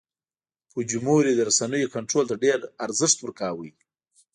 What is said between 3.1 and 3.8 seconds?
ورکاوه.